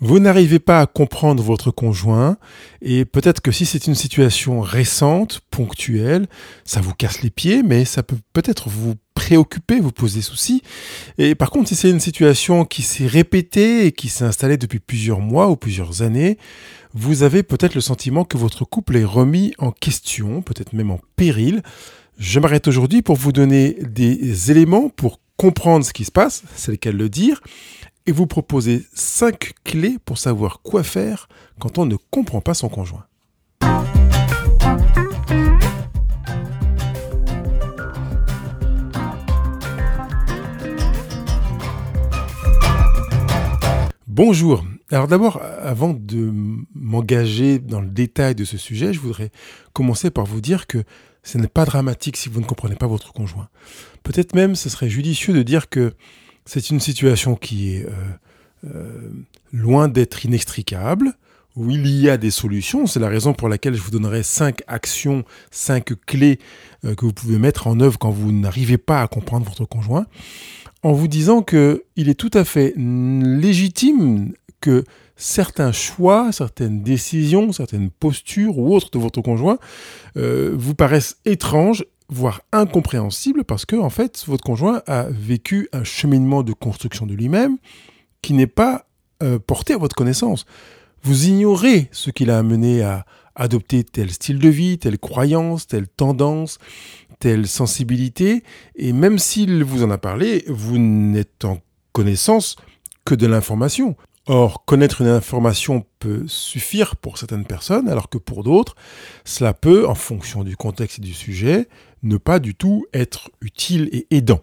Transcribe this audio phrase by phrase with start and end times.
[0.00, 2.36] Vous n'arrivez pas à comprendre votre conjoint
[2.82, 6.26] et peut-être que si c'est une situation récente, ponctuelle,
[6.64, 10.62] ça vous casse les pieds, mais ça peut peut-être vous préoccuper, vous poser souci.
[11.16, 14.80] Et par contre, si c'est une situation qui s'est répétée et qui s'est installée depuis
[14.80, 16.36] plusieurs mois ou plusieurs années,
[16.92, 21.00] vous avez peut-être le sentiment que votre couple est remis en question, peut-être même en
[21.16, 21.62] péril.
[22.18, 26.70] Je m'arrête aujourd'hui pour vous donner des éléments pour comprendre ce qui se passe, c'est
[26.70, 27.42] le cas de le dire,
[28.06, 31.28] et vous proposer 5 clés pour savoir quoi faire
[31.58, 33.06] quand on ne comprend pas son conjoint.
[44.06, 44.64] Bonjour.
[44.90, 46.32] Alors d'abord, avant de
[46.74, 49.30] m'engager dans le détail de ce sujet, je voudrais
[49.72, 50.84] commencer par vous dire que
[51.22, 53.48] ce n'est pas dramatique si vous ne comprenez pas votre conjoint.
[54.04, 55.92] Peut-être même ce serait judicieux de dire que
[56.46, 57.90] c'est une situation qui est euh,
[58.74, 59.10] euh,
[59.52, 61.12] loin d'être inextricable,
[61.56, 62.86] où il y a des solutions.
[62.86, 66.38] C'est la raison pour laquelle je vous donnerai cinq actions, cinq clés
[66.84, 70.06] euh, que vous pouvez mettre en œuvre quand vous n'arrivez pas à comprendre votre conjoint,
[70.82, 74.84] en vous disant que il est tout à fait légitime que
[75.16, 79.58] certains choix, certaines décisions, certaines postures ou autres de votre conjoint
[80.14, 86.42] vous paraissent étranges voire incompréhensible parce que en fait votre conjoint a vécu un cheminement
[86.42, 87.58] de construction de lui-même
[88.22, 88.86] qui n'est pas
[89.22, 90.46] euh, porté à votre connaissance.
[91.02, 95.88] Vous ignorez ce qui l'a amené à adopter tel style de vie, telle croyance, telle
[95.88, 96.58] tendance,
[97.18, 98.42] telle sensibilité,
[98.74, 101.58] et même s'il vous en a parlé, vous n'êtes en
[101.92, 102.56] connaissance
[103.04, 103.96] que de l'information.
[104.26, 108.74] Or, connaître une information peut suffire pour certaines personnes, alors que pour d'autres,
[109.24, 111.68] cela peut, en fonction du contexte et du sujet,
[112.06, 114.42] ne pas du tout être utile et aidant.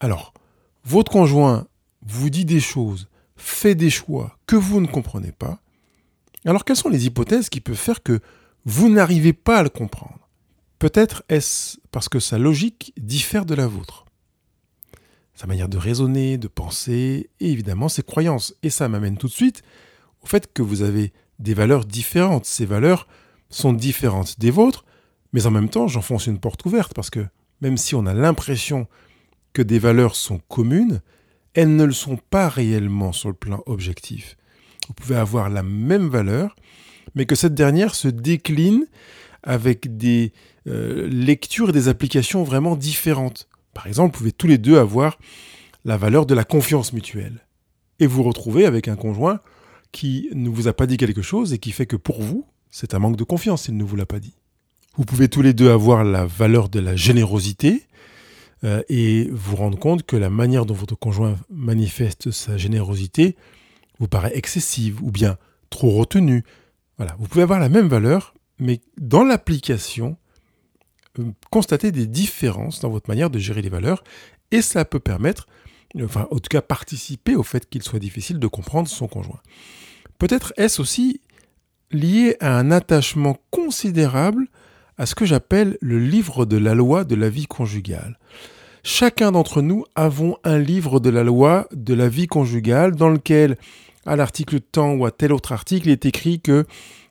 [0.00, 0.32] Alors,
[0.84, 1.66] votre conjoint
[2.02, 5.60] vous dit des choses, fait des choix que vous ne comprenez pas.
[6.44, 8.20] Alors, quelles sont les hypothèses qui peuvent faire que
[8.64, 10.28] vous n'arrivez pas à le comprendre?
[10.78, 14.06] Peut-être est-ce parce que sa logique diffère de la vôtre
[15.38, 18.56] sa manière de raisonner, de penser, et évidemment ses croyances.
[18.64, 19.62] Et ça m'amène tout de suite
[20.20, 22.44] au fait que vous avez des valeurs différentes.
[22.44, 23.06] Ces valeurs
[23.48, 24.84] sont différentes des vôtres,
[25.32, 27.26] mais en même temps, j'enfonce une porte ouverte parce que
[27.60, 28.86] même si on a l'impression
[29.52, 31.00] que des valeurs sont communes,
[31.54, 34.36] elles ne le sont pas réellement sur le plan objectif.
[34.86, 36.54] Vous pouvez avoir la même valeur,
[37.14, 38.86] mais que cette dernière se décline
[39.42, 40.32] avec des
[40.66, 43.48] euh, lectures et des applications vraiment différentes.
[43.74, 45.18] Par exemple, vous pouvez tous les deux avoir
[45.84, 47.46] la valeur de la confiance mutuelle.
[48.00, 49.40] Et vous retrouvez avec un conjoint
[49.92, 52.94] qui ne vous a pas dit quelque chose et qui fait que pour vous, c'est
[52.94, 54.37] un manque de confiance s'il ne vous l'a pas dit.
[54.98, 57.84] Vous pouvez tous les deux avoir la valeur de la générosité
[58.64, 63.36] euh, et vous rendre compte que la manière dont votre conjoint manifeste sa générosité
[64.00, 65.38] vous paraît excessive ou bien
[65.70, 66.42] trop retenue.
[66.96, 70.16] Voilà, vous pouvez avoir la même valeur, mais dans l'application,
[71.48, 74.02] constater des différences dans votre manière de gérer les valeurs
[74.50, 75.46] et ça peut permettre,
[76.02, 79.40] enfin en tout cas participer au fait qu'il soit difficile de comprendre son conjoint.
[80.18, 81.20] Peut-être est-ce aussi
[81.92, 84.48] lié à un attachement considérable
[84.98, 88.18] à ce que j'appelle le livre de la loi de la vie conjugale.
[88.82, 93.56] Chacun d'entre nous avons un livre de la loi de la vie conjugale dans lequel,
[94.06, 96.64] à l'article temps ou à tel autre article, il est écrit que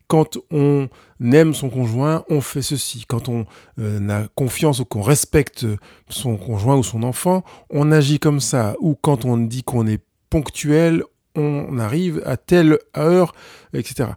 [0.07, 0.87] quand on
[1.21, 3.05] aime son conjoint, on fait ceci.
[3.07, 3.45] Quand on
[3.79, 5.65] euh, a confiance ou qu'on respecte
[6.09, 8.75] son conjoint ou son enfant, on agit comme ça.
[8.79, 11.03] Ou quand on dit qu'on est ponctuel,
[11.35, 13.33] on arrive à telle heure,
[13.73, 14.09] etc.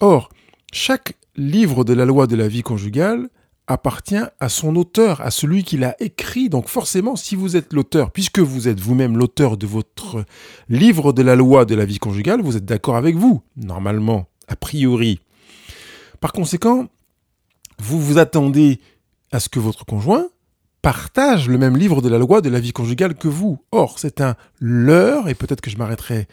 [0.00, 0.30] Or,
[0.72, 3.28] chaque livre de la loi de la vie conjugale
[3.66, 6.48] appartient à son auteur, à celui qui l'a écrit.
[6.48, 10.24] Donc forcément, si vous êtes l'auteur, puisque vous êtes vous-même l'auteur de votre
[10.68, 14.56] livre de la loi de la vie conjugale, vous êtes d'accord avec vous, normalement, a
[14.56, 15.20] priori.
[16.20, 16.88] Par conséquent,
[17.78, 18.80] vous vous attendez
[19.30, 20.26] à ce que votre conjoint
[20.82, 23.62] partage le même livre de la loi de la vie conjugale que vous.
[23.70, 26.26] Or, c'est un leurre, et peut-être que je m'arrêterai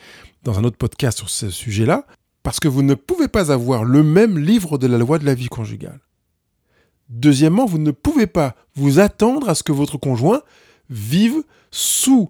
[0.43, 2.05] dans un autre podcast sur ce sujet-là,
[2.43, 5.33] parce que vous ne pouvez pas avoir le même livre de la loi de la
[5.33, 5.99] vie conjugale.
[7.09, 10.41] Deuxièmement, vous ne pouvez pas vous attendre à ce que votre conjoint
[10.89, 12.29] vive sous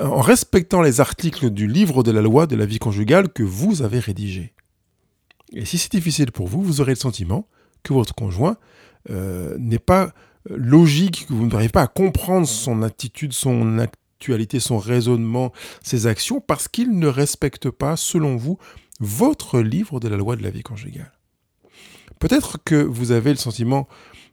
[0.00, 3.82] en respectant les articles du livre de la loi de la vie conjugale que vous
[3.82, 4.54] avez rédigé.
[5.52, 7.46] Et si c'est difficile pour vous, vous aurez le sentiment
[7.82, 8.56] que votre conjoint
[9.10, 10.12] euh, n'est pas
[10.48, 15.52] logique, que vous n'arrivez pas à comprendre son attitude, son actualité, son raisonnement,
[15.82, 18.58] ses actions, parce qu'il ne respecte pas, selon vous,
[19.02, 21.12] votre livre de la loi de la vie conjugale.
[22.20, 23.88] Peut-être que vous avez le sentiment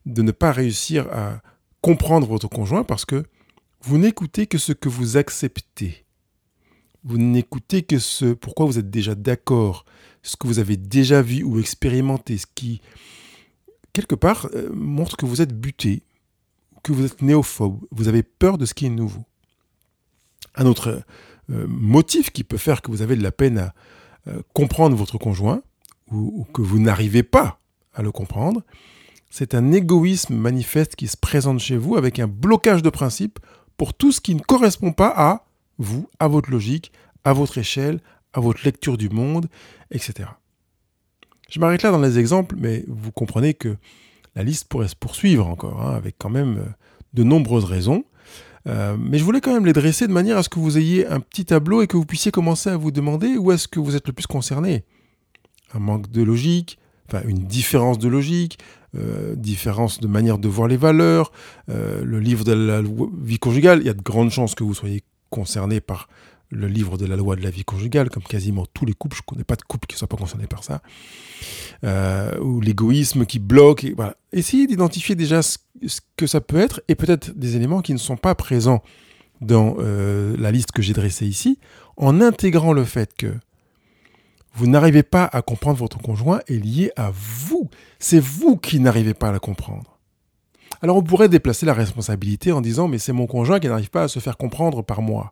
[0.05, 1.41] de ne pas réussir à
[1.81, 3.23] comprendre votre conjoint parce que
[3.81, 6.05] vous n'écoutez que ce que vous acceptez.
[7.03, 9.85] vous n'écoutez que ce pourquoi vous êtes déjà d'accord,
[10.21, 12.81] ce que vous avez déjà vu ou expérimenté, ce qui,
[13.93, 16.03] quelque part, euh, montre que vous êtes buté,
[16.83, 19.25] que vous êtes néophobe, vous avez peur de ce qui est nouveau.
[20.55, 21.01] Un autre
[21.49, 23.73] euh, motif qui peut faire que vous avez de la peine à
[24.27, 25.61] euh, comprendre votre conjoint,
[26.11, 27.59] ou, que vous n'arrivez pas
[27.93, 28.63] à le comprendre,
[29.29, 33.39] c'est un égoïsme manifeste qui se présente chez vous avec un blocage de principe
[33.77, 35.45] pour tout ce qui ne correspond pas à
[35.77, 36.91] vous, à votre logique,
[37.23, 37.99] à votre échelle,
[38.33, 39.47] à votre lecture du monde,
[39.91, 40.29] etc.
[41.49, 43.77] Je m'arrête là dans les exemples, mais vous comprenez que
[44.35, 46.69] la liste pourrait se poursuivre encore, hein, avec quand même euh,
[47.13, 48.03] de nombreuses raisons.
[48.69, 51.07] Euh, mais je voulais quand même les dresser de manière à ce que vous ayez
[51.07, 53.95] un petit tableau et que vous puissiez commencer à vous demander où est-ce que vous
[53.95, 54.83] êtes le plus concerné.
[55.73, 56.77] Un manque de logique,
[57.07, 58.59] enfin une différence de logique,
[58.95, 61.31] euh, différence de manière de voir les valeurs,
[61.67, 62.81] le livre de la
[63.21, 66.07] vie conjugale, il y a de grandes chances que vous soyez concerné par
[66.51, 69.21] le livre de la loi de la vie conjugale, comme quasiment tous les couples, je
[69.21, 70.81] ne connais pas de couple qui ne soit pas concerné par ça,
[71.83, 73.85] euh, ou l'égoïsme qui bloque.
[73.95, 74.15] Voilà.
[74.31, 75.57] Essayez d'identifier déjà ce,
[76.17, 78.81] que ça peut être, et peut-être des éléments qui ne sont pas présents
[79.41, 81.59] dans euh, la liste que j'ai dressée ici,
[81.97, 83.33] en intégrant le fait que
[84.53, 87.69] vous n'arrivez pas à comprendre votre conjoint est lié à vous.
[87.99, 89.99] C'est vous qui n'arrivez pas à la comprendre.
[90.81, 94.03] Alors on pourrait déplacer la responsabilité en disant mais c'est mon conjoint qui n'arrive pas
[94.03, 95.31] à se faire comprendre par moi.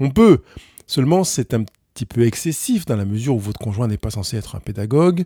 [0.00, 0.42] On peut.
[0.86, 4.36] Seulement, c'est un petit peu excessif dans la mesure où votre conjoint n'est pas censé
[4.36, 5.24] être un pédagogue,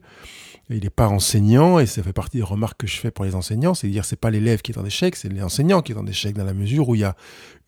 [0.69, 3.35] il n'est pas enseignant, et ça fait partie des remarques que je fais pour les
[3.35, 5.97] enseignants, c'est à dire c'est pas l'élève qui est en échec, c'est l'enseignant qui est
[5.97, 7.15] en échec dans la mesure où il y a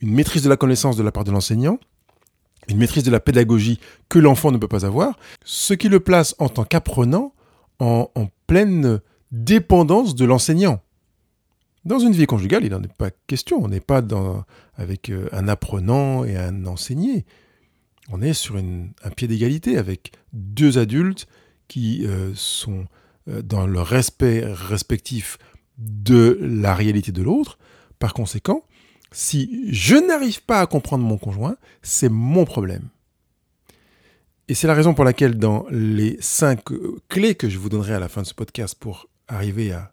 [0.00, 1.79] une maîtrise de la connaissance de la part de l'enseignant,
[2.69, 3.79] une maîtrise de la pédagogie
[4.09, 7.33] que l'enfant ne peut pas avoir, ce qui le place en tant qu'apprenant
[7.79, 9.00] en, en pleine
[9.31, 10.83] dépendance de l'enseignant.
[11.85, 13.63] Dans une vie conjugale, il n'en est pas question.
[13.63, 14.03] On n'est pas
[14.77, 17.25] avec euh, un apprenant et un enseigné.
[18.11, 21.27] On est sur un pied d'égalité avec deux adultes
[21.69, 22.87] qui euh, sont
[23.29, 25.39] euh, dans le respect respectif
[25.79, 27.59] de la réalité de l'autre.
[27.99, 28.65] Par conséquent,
[29.13, 32.89] si je n'arrive pas à comprendre mon conjoint, c'est mon problème.
[34.49, 36.61] Et c'est la raison pour laquelle dans les cinq
[37.09, 39.93] clés que je vous donnerai à la fin de ce podcast pour arriver à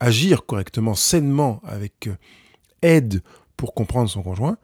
[0.00, 2.16] agir correctement, sainement, avec euh,
[2.82, 3.22] aide
[3.56, 4.58] pour comprendre son conjoint,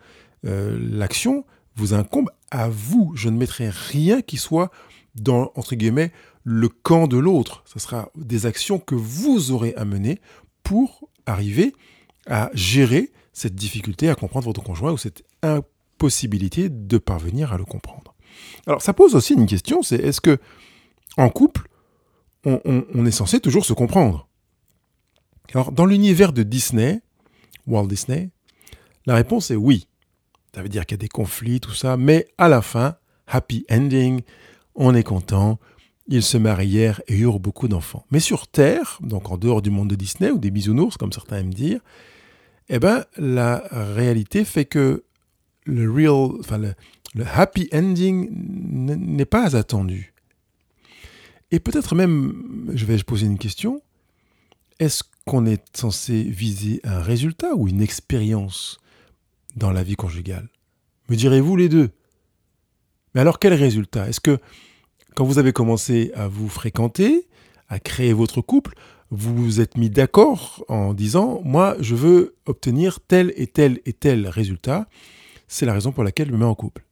[0.47, 1.45] euh, l'action
[1.77, 3.13] vous incombe à vous.
[3.15, 4.71] Je ne mettrai rien qui soit
[5.15, 6.13] dans, entre guillemets,
[6.45, 7.63] le camp de l'autre.
[7.67, 10.21] Ce sera des actions que vous aurez à mener
[10.63, 11.75] pour arriver
[12.27, 17.65] à gérer cette difficulté à comprendre votre conjoint ou cette impossibilité de parvenir à le
[17.65, 18.15] comprendre.
[18.67, 20.39] Alors ça pose aussi une question, c'est est-ce que
[21.17, 21.69] en couple,
[22.45, 24.29] on est censé toujours se comprendre?
[25.55, 27.03] Alors, dans l'univers de Disney,
[27.67, 28.31] Walt Disney,
[29.07, 29.87] la réponse est oui.
[30.55, 32.97] Ça veut dire qu'il y a des conflits, tout ça, mais à la fin,
[33.27, 34.23] happy ending,
[34.75, 35.59] on est content,
[36.09, 38.05] ils se marièrent et eurent beaucoup d'enfants.
[38.11, 41.39] Mais sur Terre, donc en dehors du monde de Disney ou des bisounours, comme certains
[41.39, 41.81] aiment dire,
[42.69, 45.05] eh ben, la réalité fait que
[45.65, 46.41] le real,
[47.15, 50.15] le happy ending n'est pas attendu.
[51.51, 53.83] Et peut-être même, je vais poser une question,
[54.79, 58.79] est-ce qu'on est censé viser un résultat ou une expérience
[59.57, 60.49] dans la vie conjugale
[61.09, 61.91] Me direz-vous les deux?
[63.15, 64.09] Mais alors quel résultat?
[64.09, 64.39] Est-ce que
[65.15, 67.29] quand vous avez commencé à vous fréquenter,
[67.69, 68.75] à créer votre couple,
[69.11, 73.93] vous vous êtes mis d'accord en disant moi je veux obtenir tel et tel et
[73.93, 74.89] tel résultat,
[75.49, 76.85] c'est la raison pour laquelle je me mets en couple.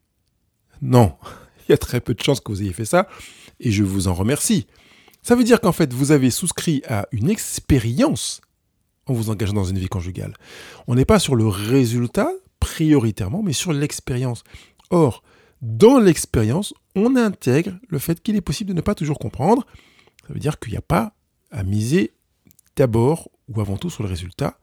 [0.82, 1.14] Non,
[1.68, 3.08] il y a très peu de chances que vous ayez fait ça
[3.58, 4.66] et je vous en remercie.
[5.22, 8.40] Ça veut dire qu'en fait, vous avez souscrit à une expérience
[9.06, 10.34] en vous engageant dans une vie conjugale.
[10.86, 14.44] On n'est pas sur le résultat prioritairement, mais sur l'expérience.
[14.90, 15.22] Or,
[15.62, 19.66] dans l'expérience, on intègre le fait qu'il est possible de ne pas toujours comprendre.
[20.26, 21.14] Ça veut dire qu'il n'y a pas
[21.50, 22.14] à miser
[22.76, 24.58] d'abord ou avant tout sur le résultat.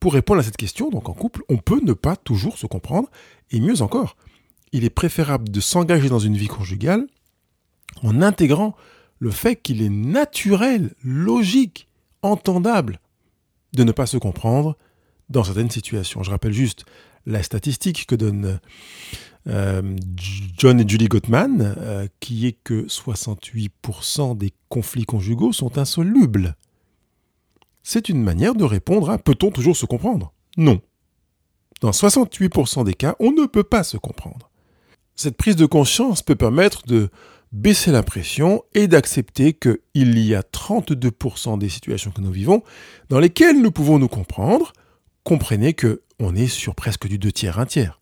[0.00, 3.08] Pour répondre à cette question, donc en couple, on peut ne pas toujours se comprendre,
[3.50, 4.16] et mieux encore,
[4.72, 7.06] il est préférable de s'engager dans une vie conjugale
[8.02, 8.74] en intégrant
[9.18, 11.88] le fait qu'il est naturel, logique,
[12.22, 13.00] entendable
[13.72, 14.76] de ne pas se comprendre
[15.28, 16.22] dans certaines situations.
[16.22, 16.84] Je rappelle juste
[17.26, 18.60] la statistique que donne
[19.46, 19.96] euh,
[20.56, 26.56] John et Julie Gottman, euh, qui est que 68% des conflits conjugaux sont insolubles.
[27.82, 30.32] C'est une manière de répondre à peut-on toujours se comprendre?
[30.56, 30.80] Non.
[31.80, 34.50] Dans 68% des cas, on ne peut pas se comprendre.
[35.16, 37.10] Cette prise de conscience peut permettre de
[37.54, 42.64] baisser la pression et d'accepter qu'il y a 32% des situations que nous vivons
[43.10, 44.72] dans lesquelles nous pouvons nous comprendre.
[45.22, 48.00] Comprenez que on est sur presque du deux tiers, un tiers.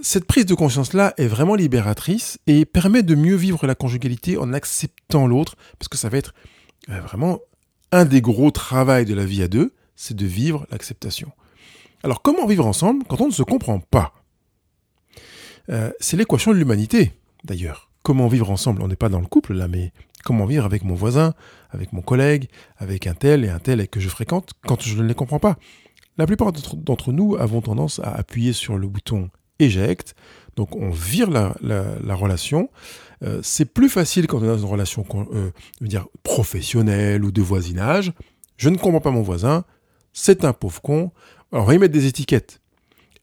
[0.00, 4.52] cette prise de conscience-là est vraiment libératrice et permet de mieux vivre la conjugalité en
[4.52, 6.34] acceptant l'autre, parce que ça va être
[6.88, 7.40] euh, vraiment
[7.90, 11.30] un des gros travaux de la vie à deux, c'est de vivre l'acceptation.
[12.02, 14.14] Alors comment vivre ensemble quand on ne se comprend pas?
[15.68, 17.12] Euh, C'est l'équation de l'humanité,
[17.44, 17.90] d'ailleurs.
[18.02, 18.82] Comment vivre ensemble?
[18.82, 19.92] On n'est pas dans le couple là, mais
[20.24, 21.34] comment vivre avec mon voisin,
[21.70, 25.06] avec mon collègue, avec un tel et un tel que je fréquente quand je ne
[25.06, 25.56] les comprends pas?
[26.18, 30.14] La plupart d'entre nous avons tendance à appuyer sur le bouton éjecte.
[30.56, 32.70] Donc on vire la, relation.
[33.22, 35.50] Euh, c'est plus facile quand on est dans une relation euh,
[36.22, 38.12] professionnelle ou de voisinage.
[38.56, 39.64] Je ne comprends pas mon voisin,
[40.12, 41.12] c'est un pauvre con.
[41.52, 42.60] Alors on va y mettre des étiquettes.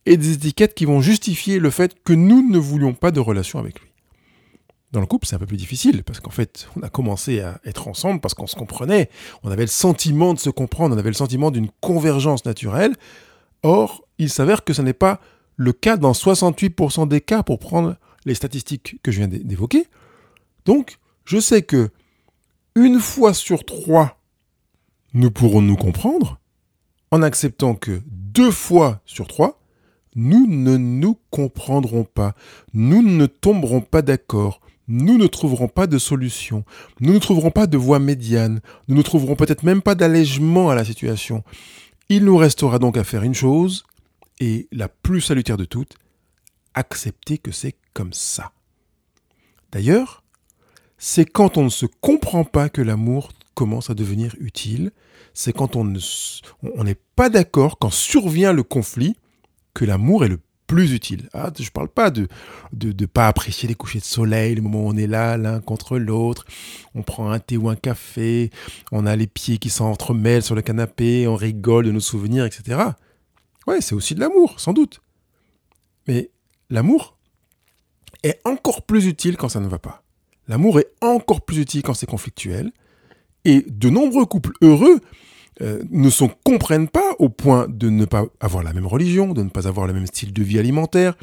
[0.06, 3.58] Et des étiquettes qui vont justifier le fait que nous ne voulions pas de relation
[3.58, 3.89] avec lui.
[4.92, 7.60] Dans le couple, c'est un peu plus difficile, parce qu'en fait, on a commencé à
[7.64, 9.08] être ensemble parce qu'on se comprenait,
[9.44, 12.96] on avait le sentiment de se comprendre, on avait le sentiment d'une convergence naturelle.
[13.62, 15.20] Or, il s'avère que ce n'est pas
[15.56, 19.86] le cas dans 68% des cas pour prendre les statistiques que je viens d'évoquer.
[20.64, 21.90] Donc, je sais que
[22.74, 24.18] une fois sur trois,
[25.12, 26.40] nous pourrons nous comprendre
[27.10, 29.60] en acceptant que deux fois sur trois,
[30.14, 32.34] nous ne nous comprendrons pas,
[32.72, 36.64] nous ne tomberons pas d'accord, nous ne trouverons pas de solution,
[36.98, 40.74] nous ne trouverons pas de voie médiane, nous ne trouverons peut-être même pas d'allègement à
[40.74, 41.44] la situation.
[42.08, 43.84] Il nous restera donc à faire une chose,
[44.40, 45.96] et la plus salutaire de toutes,
[46.74, 48.52] accepter que c'est comme ça.
[49.70, 50.24] D'ailleurs,
[50.98, 54.90] c'est quand on ne se comprend pas que l'amour commence à devenir utile,
[55.34, 59.16] c'est quand on n'est pas d'accord, quand survient le conflit,
[59.72, 60.40] que l'amour est le
[60.70, 61.28] plus utile.
[61.32, 62.28] Ah, je ne parle pas de
[62.80, 65.58] ne de, pas apprécier les couchers de soleil, le moment où on est là, l'un
[65.58, 66.44] contre l'autre,
[66.94, 68.52] on prend un thé ou un café,
[68.92, 72.78] on a les pieds qui s'entremêlent sur le canapé, on rigole de nos souvenirs, etc.
[73.66, 75.00] Ouais, c'est aussi de l'amour, sans doute.
[76.06, 76.30] Mais
[76.70, 77.18] l'amour
[78.22, 80.04] est encore plus utile quand ça ne va pas.
[80.46, 82.70] L'amour est encore plus utile quand c'est conflictuel.
[83.44, 85.00] Et de nombreux couples heureux
[85.62, 89.42] euh, ne se comprennent pas au point de ne pas avoir la même religion, de
[89.42, 91.14] ne pas avoir le même style de vie alimentaire,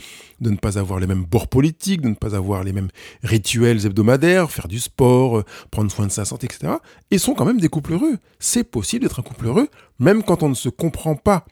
[0.42, 2.90] de ne pas avoir les mêmes bords politiques, de ne pas avoir les mêmes
[3.24, 6.74] rituels hebdomadaires, faire du sport, euh, prendre soin de sa santé, etc.
[7.10, 8.18] Et sont quand même des couples heureux.
[8.38, 11.46] C'est possible d'être un couple heureux, même quand on ne se comprend pas.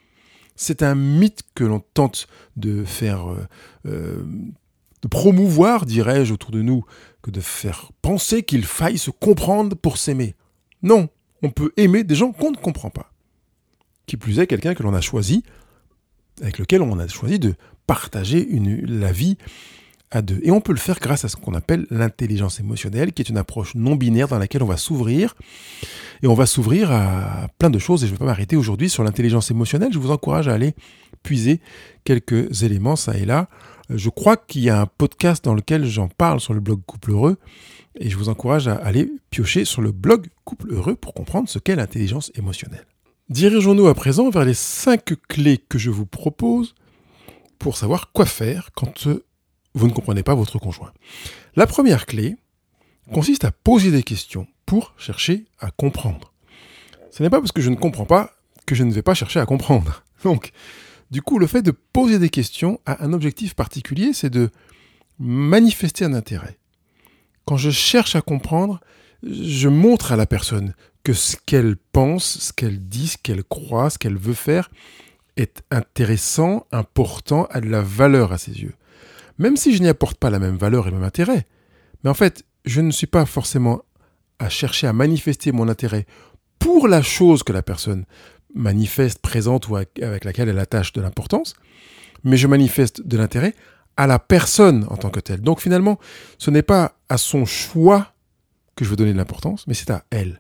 [0.56, 3.26] C'est un mythe que l'on tente de faire,
[3.88, 4.24] euh,
[5.02, 6.86] de promouvoir, dirais-je, autour de nous,
[7.24, 10.36] que de faire penser qu'il faille se comprendre pour s'aimer.
[10.84, 11.10] Non,
[11.46, 13.12] on peut aimer des gens qu'on ne comprend pas.
[14.08, 15.44] Qui plus est, quelqu'un que l'on a choisi,
[16.42, 17.54] avec lequel on a choisi de
[17.88, 18.48] partager
[18.88, 19.38] la vie
[20.12, 20.40] à deux.
[20.44, 23.38] Et on peut le faire grâce à ce qu'on appelle l'intelligence émotionnelle, qui est une
[23.38, 25.36] approche non binaire dans laquelle on va s'ouvrir.
[26.24, 28.04] Et on va s'ouvrir à plein de choses.
[28.04, 29.94] Et je ne vais pas m'arrêter aujourd'hui sur l'intelligence émotionnelle.
[29.94, 30.74] Je vous encourage à aller
[31.22, 31.60] puiser
[32.04, 33.50] quelques éléments, ça et là.
[33.92, 36.82] Euh, je crois qu'il y a un podcast dans lequel j'en parle sur le blog
[36.86, 37.38] Couple Heureux.
[37.98, 41.60] Et je vous encourage à aller piocher sur le blog Couple Heureux pour comprendre ce
[41.60, 42.86] qu'est l'intelligence émotionnelle.
[43.30, 46.76] Dirigeons-nous à présent vers les cinq clés que je vous propose
[47.58, 49.08] pour savoir quoi faire quand
[49.74, 50.92] vous ne comprenez pas votre conjoint.
[51.56, 52.36] La première clé
[53.12, 56.34] consiste à poser des questions pour chercher à comprendre.
[57.12, 58.32] Ce n'est pas parce que je ne comprends pas
[58.66, 60.04] que je ne vais pas chercher à comprendre.
[60.24, 60.52] Donc,
[61.12, 64.50] du coup, le fait de poser des questions a un objectif particulier, c'est de
[65.18, 66.58] manifester un intérêt.
[67.46, 68.80] Quand je cherche à comprendre,
[69.24, 70.74] je montre à la personne
[71.04, 74.70] que ce qu'elle pense, ce qu'elle dit, ce qu'elle croit, ce qu'elle veut faire
[75.38, 78.74] est intéressant, important, a de la valeur à ses yeux
[79.38, 81.46] même si je n'y apporte pas la même valeur et le même intérêt.
[82.04, 83.82] Mais en fait, je ne suis pas forcément
[84.40, 86.06] à chercher à manifester mon intérêt
[86.60, 88.06] pour la chose que la personne
[88.54, 91.56] manifeste, présente ou avec laquelle elle attache de l'importance,
[92.24, 93.54] mais je manifeste de l'intérêt
[93.98, 95.42] à la personne en tant que telle.
[95.42, 96.00] Donc finalement,
[96.38, 98.14] ce n'est pas à son choix
[98.76, 100.40] que je veux donner de l'importance, mais c'est à elle.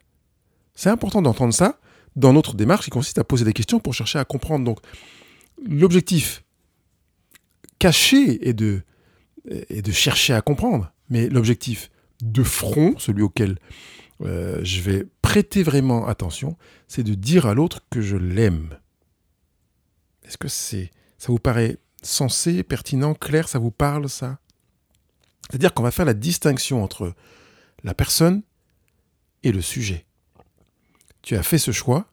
[0.73, 1.79] C'est important d'entendre ça
[2.15, 4.65] dans notre démarche qui consiste à poser des questions pour chercher à comprendre.
[4.65, 4.79] Donc
[5.65, 6.43] l'objectif
[7.79, 8.81] caché et de
[9.91, 10.91] chercher à comprendre.
[11.09, 13.57] Mais l'objectif de front, celui auquel
[14.21, 16.57] euh, je vais prêter vraiment attention,
[16.87, 18.77] c'est de dire à l'autre que je l'aime.
[20.23, 24.39] Est-ce que c'est, ça vous paraît sensé, pertinent, clair, ça vous parle ça?
[25.49, 27.13] C'est-à-dire qu'on va faire la distinction entre
[27.83, 28.41] la personne
[29.43, 30.05] et le sujet.
[31.21, 32.07] Tu as fait ce choix,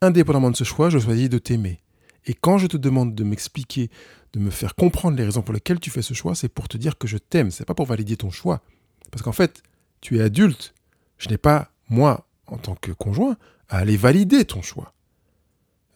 [0.00, 1.80] indépendamment de ce choix, je choisis de t'aimer.
[2.26, 3.90] Et quand je te demande de m'expliquer,
[4.32, 6.76] de me faire comprendre les raisons pour lesquelles tu fais ce choix, c'est pour te
[6.76, 8.62] dire que je t'aime, c'est pas pour valider ton choix.
[9.10, 9.62] Parce qu'en fait,
[10.00, 10.74] tu es adulte.
[11.18, 13.36] Je n'ai pas, moi, en tant que conjoint,
[13.68, 14.92] à aller valider ton choix.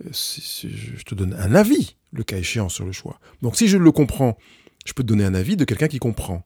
[0.04, 3.20] Euh, je te donne un avis, le cas échéant, sur le choix.
[3.42, 4.36] Donc si je le comprends,
[4.86, 6.44] je peux te donner un avis de quelqu'un qui comprend.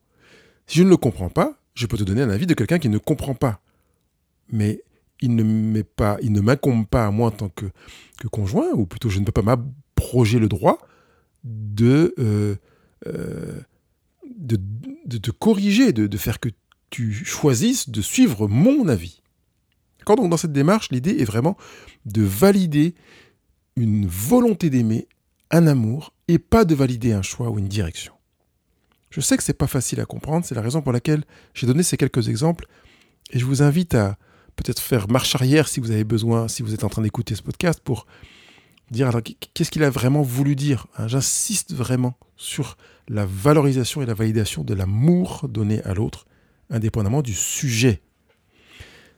[0.67, 2.89] Si je ne le comprends pas, je peux te donner un avis de quelqu'un qui
[2.89, 3.61] ne comprend pas.
[4.51, 4.83] Mais
[5.21, 7.67] il ne pas, il ne m'incombe pas à moi en tant que,
[8.19, 10.79] que, conjoint, ou plutôt je ne peux pas m'abroger le droit
[11.45, 12.57] de, euh,
[13.07, 13.61] euh,
[15.39, 16.49] corriger, de, de, faire que
[16.91, 19.23] tu choisisses de suivre mon avis.
[20.07, 21.57] Donc dans cette démarche, l'idée est vraiment
[22.05, 22.95] de valider
[23.77, 25.07] une volonté d'aimer,
[25.53, 28.15] un amour, et pas de valider un choix ou une direction.
[29.11, 31.83] Je sais que c'est pas facile à comprendre, c'est la raison pour laquelle j'ai donné
[31.83, 32.67] ces quelques exemples,
[33.31, 34.17] et je vous invite à
[34.57, 37.43] peut-être faire marche arrière si vous avez besoin, si vous êtes en train d'écouter ce
[37.43, 38.07] podcast, pour
[38.91, 39.23] dire alors
[39.55, 40.87] qu'est-ce qu'il a vraiment voulu dire?
[40.97, 42.77] Hein, j'insiste vraiment sur
[43.09, 46.27] la valorisation et la validation de l'amour donné à l'autre,
[46.71, 48.03] indépendamment du sujet.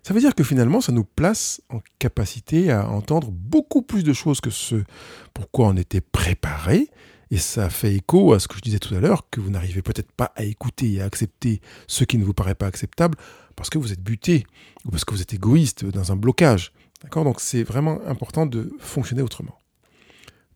[0.07, 4.13] Ça veut dire que finalement, ça nous place en capacité à entendre beaucoup plus de
[4.13, 4.85] choses que ce
[5.33, 6.91] pourquoi on était préparé.
[7.31, 9.81] Et ça fait écho à ce que je disais tout à l'heure, que vous n'arrivez
[9.81, 13.17] peut-être pas à écouter et à accepter ce qui ne vous paraît pas acceptable
[13.57, 14.47] parce que vous êtes buté
[14.85, 16.73] ou parce que vous êtes égoïste dans un blocage.
[17.03, 17.25] D'accord?
[17.25, 19.59] Donc c'est vraiment important de fonctionner autrement.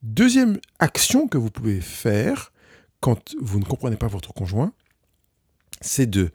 [0.02, 2.52] Deuxième action que vous pouvez faire
[3.00, 4.72] quand vous ne comprenez pas votre conjoint,
[5.80, 6.32] c'est de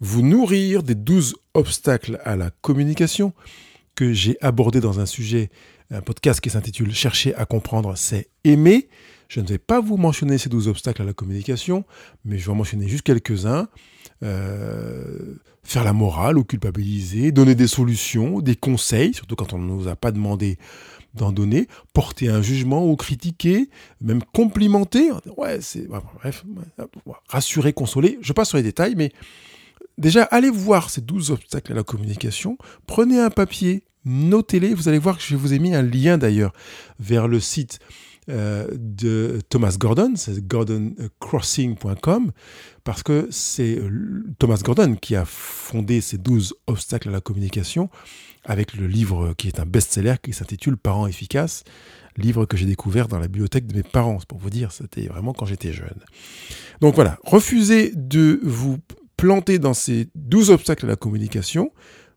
[0.00, 3.32] vous nourrir des douze obstacles à la communication
[3.94, 5.50] que j'ai abordé dans un sujet,
[5.90, 8.88] un podcast qui s'intitule Chercher à comprendre, c'est aimer.
[9.28, 11.84] Je ne vais pas vous mentionner ces douze obstacles à la communication,
[12.24, 13.68] mais je vais en mentionner juste quelques-uns.
[14.22, 19.66] Euh, faire la morale ou culpabiliser, donner des solutions, des conseils, surtout quand on ne
[19.66, 20.58] nous a pas demandé
[21.14, 23.68] d'en donner, porter un jugement ou critiquer,
[24.00, 25.10] même complimenter.
[25.36, 26.44] Ouais, c'est bref,
[27.28, 28.18] rassurer, consoler.
[28.20, 29.12] Je passe sur les détails, mais
[29.98, 32.58] déjà allez voir ces 12 obstacles à la communication.
[32.86, 34.74] Prenez un papier, notez-les.
[34.74, 36.52] Vous allez voir que je vous ai mis un lien d'ailleurs
[36.98, 37.78] vers le site
[38.28, 42.32] euh, de Thomas Gordon, c'est gordoncrossing.com,
[42.82, 43.80] parce que c'est
[44.40, 47.88] Thomas Gordon qui a fondé ces 12 obstacles à la communication
[48.44, 51.62] avec le livre qui est un best-seller qui s'intitule Parents efficaces,
[52.16, 55.32] livre que j'ai découvert dans la bibliothèque de mes parents, pour vous dire, c'était vraiment
[55.32, 56.00] quand j'étais jeune.
[56.80, 58.78] Donc voilà, refusez de vous
[59.16, 61.72] planter dans ces 12 obstacles à la communication.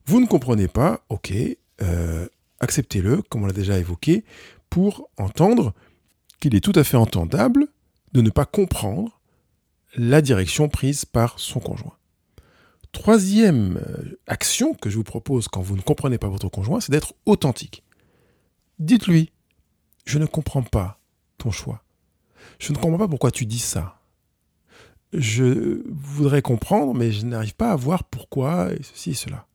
[0.06, 1.34] Vous ne comprenez pas, ok,
[1.82, 2.28] euh,
[2.60, 4.26] acceptez-le, comme on l'a déjà évoqué,
[4.70, 5.74] pour entendre
[6.40, 7.68] qu'il est tout à fait entendable
[8.14, 9.20] de ne pas comprendre
[9.96, 11.96] la direction prise par son conjoint.
[12.92, 16.92] Troisième euh, action que je vous propose quand vous ne comprenez pas votre conjoint, c'est
[16.92, 17.84] d'être authentique.
[18.80, 19.32] Dites-lui,
[20.06, 21.00] je ne comprends pas
[21.38, 21.84] ton choix.
[22.58, 23.99] Je ne comprends pas pourquoi tu dis ça.
[25.14, 29.48] Je voudrais comprendre, mais je n'arrive pas à voir pourquoi et ceci et cela.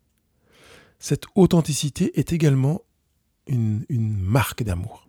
[0.99, 2.81] Cette authenticité est également
[3.47, 5.09] une, marque d'amour.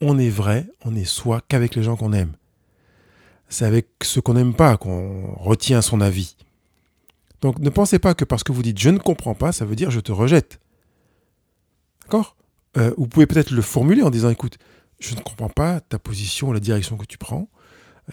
[0.00, 2.32] On est vrai, on est soi qu'avec les gens qu'on aime.
[3.48, 6.36] C'est avec ceux qu'on n'aime pas qu'on retient son avis.
[7.40, 9.76] Donc ne pensez pas que parce que vous dites je ne comprends pas, ça veut
[9.76, 10.60] dire je te rejette.
[12.02, 12.36] D'accord?
[12.76, 14.58] Euh, Vous pouvez peut-être le formuler en disant écoute,
[15.00, 17.48] je ne comprends pas ta position, la direction que tu prends.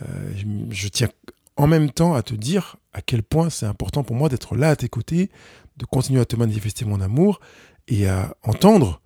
[0.01, 0.33] Euh,
[0.69, 1.09] je, tiens
[1.57, 4.69] en même temps à te dire à quel point c'est important pour moi d'être là
[4.69, 5.29] à tes côtés,
[5.77, 7.39] de continuer à te manifester mon amour
[7.87, 9.01] et à entendre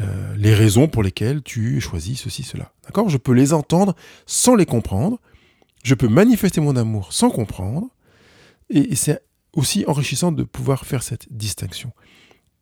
[0.00, 2.72] euh, les raisons pour lesquelles tu choisis ceci, cela.
[2.84, 3.08] D'accord?
[3.08, 3.96] Je peux les entendre
[4.26, 5.20] sans les comprendre.
[5.82, 7.88] Je peux manifester mon amour sans comprendre.
[8.70, 9.22] Et, et c'est
[9.54, 11.92] aussi enrichissant de pouvoir faire cette distinction.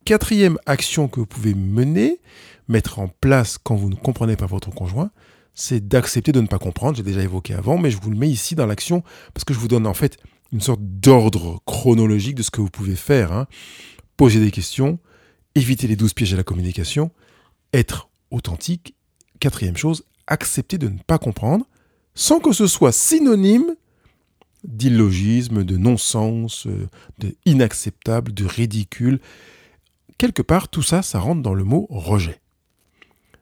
[0.04, 2.20] Quatrième action que vous pouvez mener,
[2.68, 5.10] mettre en place quand vous ne comprenez pas votre conjoint,
[5.56, 6.96] c'est d'accepter de ne pas comprendre.
[6.96, 9.02] J'ai déjà évoqué avant, mais je vous le mets ici dans l'action
[9.34, 10.18] parce que je vous donne en fait
[10.52, 13.32] une sorte d'ordre chronologique de ce que vous pouvez faire.
[13.32, 13.48] Hein.
[14.16, 15.00] Poser des questions,
[15.56, 17.10] éviter les douze pièges à la communication,
[17.72, 18.94] être authentique.
[19.40, 21.66] Quatrième chose, accepter de ne pas comprendre
[22.14, 23.74] sans que ce soit synonyme
[24.64, 26.88] d'illogisme, de non-sens, euh,
[27.18, 29.20] de inacceptable, de ridicule.
[30.18, 32.40] Quelque part, tout ça, ça rentre dans le mot rejet.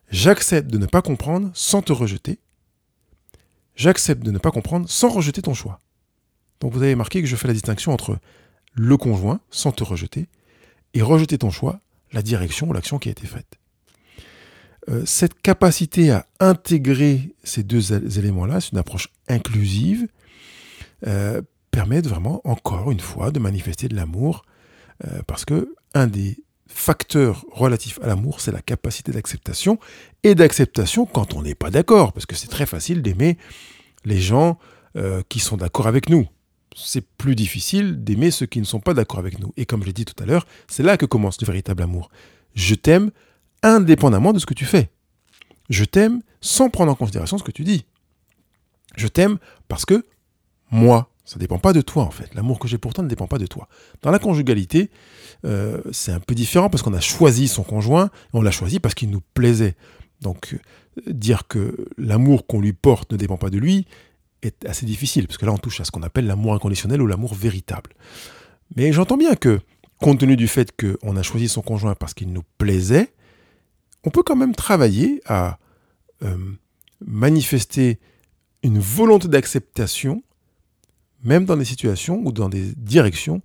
[0.09, 2.39] J'accepte de ne pas comprendre sans te rejeter.
[3.75, 5.81] J'accepte de ne pas comprendre sans rejeter ton choix.
[6.59, 8.17] Donc vous avez marqué que je fais la distinction entre
[8.73, 10.27] le conjoint sans te rejeter
[10.93, 11.81] et rejeter ton choix,
[12.13, 13.57] la direction ou l'action qui a été faite.
[14.89, 20.07] Euh, cette capacité à intégrer ces deux éléments-là, c'est une approche inclusive
[21.07, 21.41] euh,
[21.71, 24.45] permettent vraiment, encore une fois, de manifester de l'amour,
[25.05, 26.37] euh, parce que un des
[26.75, 29.79] facteurs relatifs à l'amour, c'est la capacité d'acceptation,
[30.23, 33.37] et d'acceptation quand on n'est pas d'accord, parce que c'est très facile d'aimer
[34.03, 34.59] les gens
[34.97, 36.27] euh, qui sont d'accord avec nous.
[36.75, 39.53] C'est plus difficile d'aimer ceux qui ne sont pas d'accord avec nous.
[39.55, 42.09] Et comme je l'ai dit tout à l'heure, c'est là que commence le véritable amour.
[42.55, 43.11] Je t'aime
[43.63, 44.89] indépendamment de ce que tu fais.
[45.69, 47.85] Je t'aime sans prendre en considération ce que tu dis.
[48.97, 49.37] Je t'aime
[49.69, 50.05] parce que
[50.71, 52.33] moi, ça ne dépend pas de toi en fait.
[52.35, 53.67] L'amour que j'ai pour toi ne dépend pas de toi.
[54.03, 54.91] Dans la conjugalité,
[55.45, 58.79] euh, c'est un peu différent parce qu'on a choisi son conjoint et on l'a choisi
[58.79, 59.75] parce qu'il nous plaisait.
[60.21, 63.87] Donc euh, dire que l'amour qu'on lui porte ne dépend pas de lui
[64.43, 67.07] est assez difficile parce que là on touche à ce qu'on appelle l'amour inconditionnel ou
[67.07, 67.91] l'amour véritable.
[68.75, 69.59] Mais j'entends bien que
[69.99, 73.13] compte tenu du fait qu'on a choisi son conjoint parce qu'il nous plaisait,
[74.03, 75.57] on peut quand même travailler à
[76.21, 76.37] euh,
[77.03, 77.99] manifester
[78.61, 80.21] une volonté d'acceptation
[81.25, 83.41] même dans des situations ou dans des directions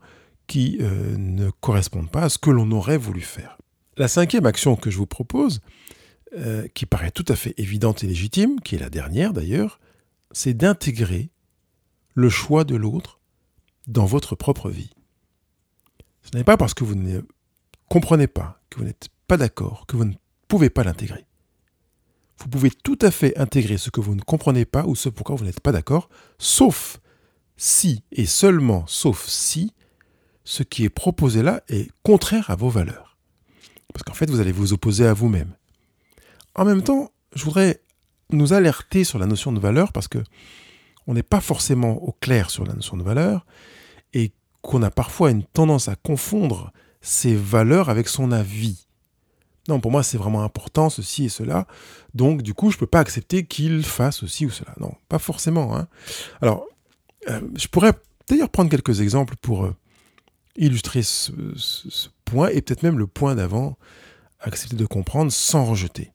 [0.47, 3.59] qui euh, ne correspondent pas à ce que l'on aurait voulu faire.
[3.97, 5.61] La cinquième action que je vous propose,
[6.37, 9.81] euh, qui paraît tout à fait évidente et légitime, qui est la dernière d'ailleurs,
[10.31, 11.31] c'est d'intégrer
[12.14, 13.19] le choix de l'autre
[13.87, 14.90] dans votre propre vie.
[16.23, 17.23] Ce n'est pas parce que vous ne
[17.88, 20.14] comprenez pas, que vous n'êtes pas d'accord, que vous ne
[20.47, 21.27] pouvez pas l'intégrer.
[22.38, 25.37] Vous pouvez tout à fait intégrer ce que vous ne comprenez pas ou ce pourquoi
[25.37, 27.01] vous n'êtes pas d'accord, sauf
[27.61, 29.75] si et seulement sauf si
[30.44, 33.18] ce qui est proposé là est contraire à vos valeurs.
[33.92, 35.53] Parce qu'en fait, vous allez vous opposer à vous-même.
[36.55, 37.83] En même temps, je voudrais
[38.31, 40.18] nous alerter sur la notion de valeur parce que
[41.07, 43.44] on n'est pas forcément au clair sur la notion de valeur
[44.14, 48.87] et qu'on a parfois une tendance à confondre ses valeurs avec son avis.
[49.68, 51.66] Non, pour moi, c'est vraiment important, ceci et cela.
[52.14, 54.75] Donc, du coup, je ne peux pas accepter qu'il fasse ceci ou cela.
[54.81, 55.77] Non, pas forcément.
[55.77, 55.88] Hein.
[56.40, 56.66] Alors,
[57.28, 57.92] euh, je pourrais
[58.28, 59.74] d'ailleurs prendre quelques exemples pour euh,
[60.56, 61.33] illustrer ce,
[62.24, 63.76] point et peut-être même le point d'avant,
[64.40, 66.12] accepter de comprendre sans rejeter.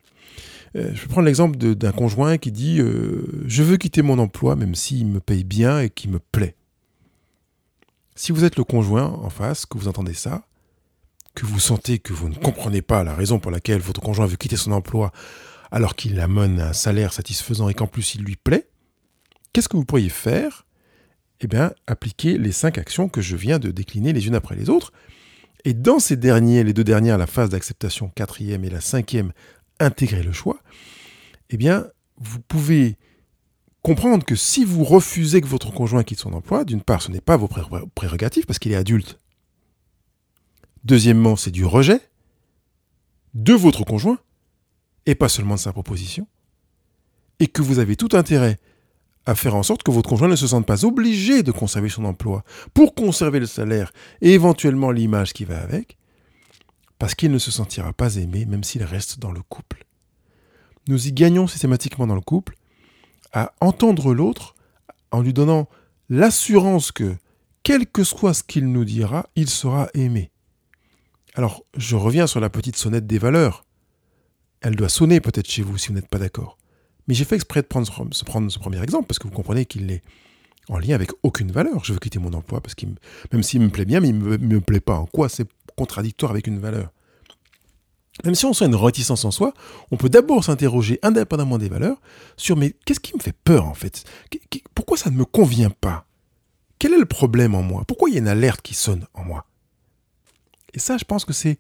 [0.76, 4.76] Euh, je vais prendre l'exemple d'un conjoint qui dit Je veux quitter mon emploi même
[4.76, 6.56] s'il me paye bien et qu'il me plaît.
[8.16, 10.48] Si vous êtes le conjoint en face, que vous entendez ça,
[11.34, 14.38] que vous sentez que vous ne comprenez pas la raison pour laquelle votre conjoint veut
[14.38, 15.12] quitter son emploi
[15.70, 18.70] alors qu'il amène un salaire satisfaisant et qu'en plus il lui plaît,
[19.52, 20.65] qu'est-ce que vous pourriez faire
[21.42, 24.70] eh bien, appliquer les cinq actions que je viens de décliner les unes après les
[24.70, 24.92] autres.
[25.64, 29.32] Et dans ces derniers, les deux dernières, la phase d'acceptation quatrième et la cinquième,
[29.80, 30.60] intégrer le choix,
[31.50, 32.98] eh bien, vous pouvez
[33.82, 37.22] comprendre que si vous refusez que votre conjoint quitte son emploi, d'une part, ce n'est
[37.22, 39.20] pas vos prérogatives parce qu'il est adulte.
[40.84, 42.00] Deuxièmement, c'est du rejet
[43.34, 44.20] de votre conjoint
[45.06, 46.28] et pas seulement de sa proposition.
[47.40, 48.60] Et que vous avez tout intérêt
[49.26, 52.06] à faire en sorte que votre conjoint ne se sente pas obligé de conserver son
[52.06, 55.98] emploi pour conserver le salaire et éventuellement l'image qui va avec,
[57.00, 59.86] parce qu'il ne se sentira pas aimé même s'il reste dans le couple.
[60.88, 62.56] Nous y gagnons systématiquement dans le couple
[63.34, 64.56] à entendre l'autre
[65.12, 65.68] en lui donnant
[66.10, 67.16] l'assurance que,
[67.64, 70.32] quel que soit ce qu'il nous dira, il sera aimé.
[71.34, 73.66] Alors, je reviens sur la petite sonnette des valeurs.
[74.62, 76.58] Elle doit sonner peut-être chez vous si vous n'êtes pas d'accord.
[77.08, 80.02] Mais j'ai fait exprès de prendre ce, premier exemple parce que vous comprenez qu'il est
[80.70, 81.84] en lien avec aucune valeur.
[81.86, 82.96] Je veux quitter mon emploi parce qu'il,
[83.32, 84.96] même s'il me plaît bien, mais il ne me, plaît pas.
[84.96, 86.92] En quoi c'est contradictoire avec une valeur?
[88.24, 89.54] Même si on sent une réticence en soi,
[89.92, 91.98] on peut d'abord s'interroger, indépendamment des valeurs,
[92.38, 94.06] sur mais qu'est-ce qui me fait peur en fait?
[94.74, 96.06] Pourquoi ça ne me convient pas?
[96.80, 97.84] Quel est le problème en moi?
[97.86, 99.46] Pourquoi il y a une alerte qui sonne en moi?
[100.74, 101.58] Et ça, je pense que c'est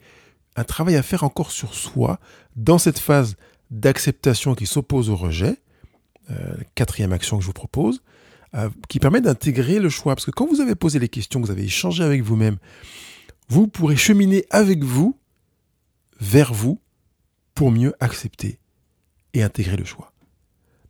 [0.55, 2.19] un travail à faire encore sur soi
[2.55, 3.35] dans cette phase
[3.71, 5.57] d'acceptation qui s'oppose au rejet,
[6.31, 8.01] euh, quatrième action que je vous propose,
[8.55, 10.15] euh, qui permet d'intégrer le choix.
[10.15, 12.57] Parce que quand vous avez posé les questions, vous avez échangé avec vous-même,
[13.49, 15.17] vous pourrez cheminer avec vous
[16.19, 16.79] vers vous
[17.53, 18.59] pour mieux accepter
[19.33, 20.11] et intégrer le choix.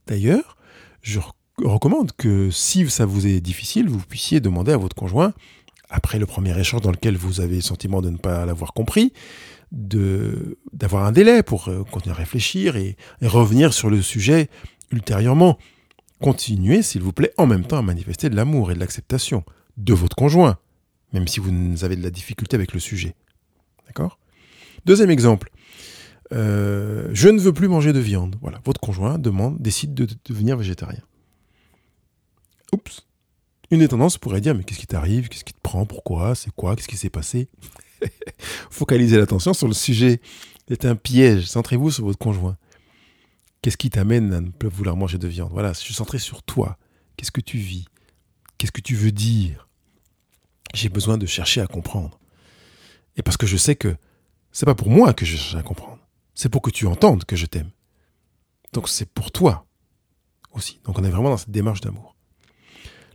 [0.08, 0.58] D'ailleurs,
[1.02, 1.20] je
[1.58, 5.34] recommande que si ça vous est difficile, vous puissiez demander à votre conjoint,
[5.90, 9.14] après le premier échange dans lequel vous avez le sentiment de ne pas l'avoir compris,
[9.76, 14.50] d'avoir un délai pour euh, continuer à réfléchir et, revenir sur le sujet
[14.92, 15.58] ultérieurement.
[16.22, 19.44] Continuez, s'il vous plaît, en même temps à manifester de l'amour et de l'acceptation
[19.78, 20.58] de votre conjoint,
[21.12, 23.16] même si vous avez de la difficulté avec le sujet.
[23.88, 24.18] D'accord?
[24.86, 25.52] Deuxième exemple.
[26.32, 28.38] Euh, je ne veux plus manger de viande.
[28.42, 31.02] Voilà, votre conjoint demande, décide de, devenir végétarien.
[32.72, 33.06] Oups.
[33.72, 35.28] Une des tendances pourrait dire, mais qu'est-ce qui t'arrive?
[35.28, 35.86] Qu'est-ce qui te prend?
[35.86, 36.34] Pourquoi?
[36.34, 36.76] C'est quoi?
[36.76, 37.50] Qu'est-ce qui s'est passé?
[38.70, 40.22] Focalisez l'attention sur le sujet.
[40.68, 41.46] C'est un piège.
[41.46, 42.58] Centrez-vous sur votre conjoint.
[43.62, 45.52] Qu'est-ce qui t'amène à ne plus vouloir manger de viande?
[45.52, 46.78] Voilà, je suis centré sur toi.
[47.18, 47.86] Qu'est-ce que tu vis?
[48.58, 49.68] Qu'est-ce que tu veux dire?
[50.74, 52.20] J'ai besoin de chercher à comprendre.
[53.16, 53.96] Et parce que je sais que
[54.52, 56.00] c'est pas pour moi que je cherche à comprendre.
[56.34, 57.72] C'est pour que tu entendes que je t'aime.
[58.74, 59.66] Donc c'est pour toi
[60.52, 60.80] aussi.
[60.84, 62.16] Donc on est vraiment dans cette démarche d'amour.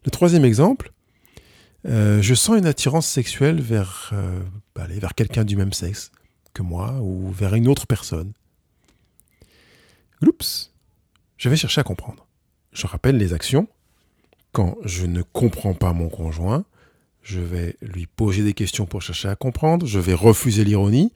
[0.04, 0.92] Le troisième exemple,
[1.86, 4.40] euh, je sens une attirance sexuelle vers, euh,
[4.74, 6.12] bah, vers quelqu'un du même sexe
[6.52, 8.32] que moi ou vers une autre personne.
[10.22, 10.72] Oups,
[11.38, 12.26] je vais chercher à comprendre.
[12.72, 13.66] Je rappelle les actions.
[14.52, 16.64] Quand je ne comprends pas mon conjoint,
[17.22, 19.86] je vais lui poser des questions pour chercher à comprendre.
[19.86, 21.12] Je vais refuser l'ironie.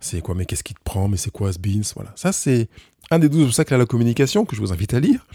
[0.00, 1.82] C'est quoi, mais qu'est-ce qui te prend Mais c'est quoi ce beans?
[1.94, 2.12] Voilà.
[2.16, 2.68] Ça, c'est
[3.10, 5.26] un des douze obstacles à la communication que je vous invite à lire.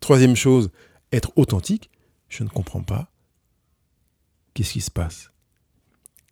[0.00, 0.70] Troisième chose,
[1.12, 1.90] être authentique.
[2.28, 3.08] Je ne comprends pas.
[4.56, 5.30] Qu'est-ce qui se passe?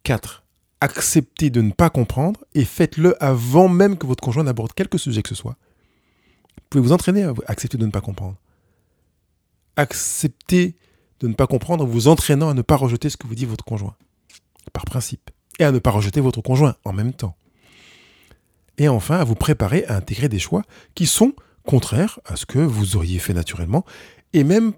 [0.04, 0.46] 4.
[0.80, 5.22] Acceptez de ne pas comprendre et faites-le avant même que votre conjoint n'aborde quelque sujet
[5.22, 5.58] que ce soit.
[6.56, 8.38] Vous pouvez vous entraîner à accepter de ne pas comprendre.
[9.76, 10.74] Acceptez
[11.20, 13.44] de ne pas comprendre en vous entraînant à ne pas rejeter ce que vous dit
[13.44, 13.94] votre conjoint,
[14.72, 17.36] par principe, et à ne pas rejeter votre conjoint en même temps.
[18.78, 20.62] Et enfin, à vous préparer à intégrer des choix
[20.94, 21.34] qui sont
[21.66, 23.84] contraires à ce que vous auriez fait naturellement,
[24.32, 24.72] et même,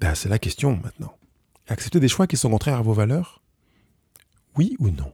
[0.00, 1.14] ben, c'est la question maintenant,
[1.70, 3.40] accepter des choix qui sont contraires à vos valeurs?
[4.56, 5.12] Oui ou non?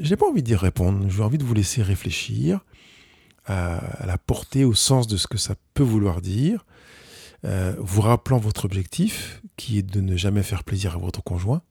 [0.00, 2.64] J'ai pas envie d'y répondre, j'ai envie de vous laisser réfléchir
[3.44, 6.66] à la portée, au sens de ce que ça peut vouloir dire,
[7.46, 11.62] euh, vous rappelant votre objectif, qui est de ne jamais faire plaisir à votre conjoint,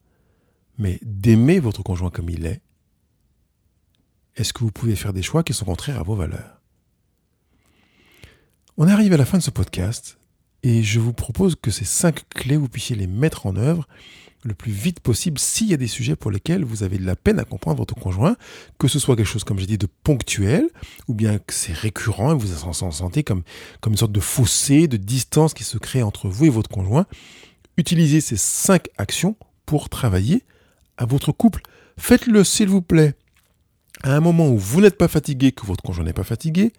[0.76, 2.62] mais d'aimer votre conjoint comme il est,
[4.34, 6.60] est-ce que vous pouvez faire des choix qui sont contraires à vos valeurs?
[8.76, 10.18] On arrive à la fin de ce podcast
[10.62, 13.86] et je vous propose que ces cinq clés, vous puissiez les mettre en œuvre
[14.44, 17.16] le plus vite possible s'il y a des sujets pour lesquels vous avez de la
[17.16, 18.36] peine à comprendre votre conjoint,
[18.78, 20.68] que ce soit quelque chose, comme j'ai dit, de ponctuel,
[21.08, 23.42] ou bien que c'est récurrent et vous vous sentez comme,
[23.80, 27.06] comme une sorte de fossé, de distance qui se crée entre vous et votre conjoint.
[27.76, 30.44] Utilisez ces cinq actions pour travailler
[30.96, 31.62] à votre couple.
[31.96, 33.14] Faites-le, s'il vous plaît,
[34.02, 36.72] à un moment où vous n'êtes pas fatigué, que votre conjoint n'est pas fatigué,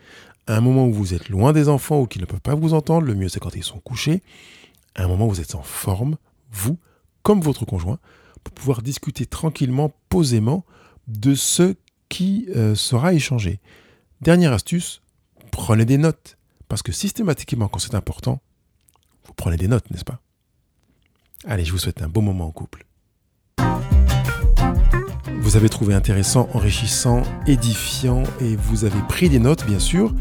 [0.55, 3.05] un moment où vous êtes loin des enfants ou qu'ils ne peuvent pas vous entendre,
[3.05, 4.21] le mieux c'est quand ils sont couchés,
[4.95, 6.17] à un moment où vous êtes en forme,
[6.51, 6.77] vous,
[7.23, 7.99] comme votre conjoint,
[8.43, 10.65] pour pouvoir discuter tranquillement, posément,
[11.07, 11.75] de ce
[12.07, 13.59] qui euh, sera échangé.
[14.21, 15.01] Dernière astuce,
[15.51, 16.37] prenez des notes.
[16.67, 18.41] Parce que systématiquement, quand c'est important,
[19.25, 20.21] vous prenez des notes, n'est-ce pas?
[21.45, 22.85] Allez, je vous souhaite un bon moment en couple.
[25.49, 30.13] Vous avez trouvé intéressant, enrichissant, édifiant et vous avez pris des notes, bien sûr.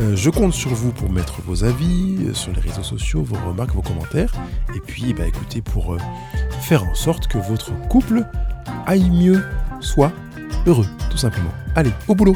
[0.00, 3.36] Euh, je compte sur vous pour mettre vos avis euh, sur les réseaux sociaux, vos
[3.48, 4.32] remarques, vos commentaires.
[4.74, 5.98] Et puis, bah, écoutez, pour euh,
[6.60, 8.26] faire en sorte que votre couple
[8.84, 9.44] aille mieux,
[9.78, 10.10] soit
[10.66, 11.52] heureux, tout simplement.
[11.76, 12.34] Allez, au boulot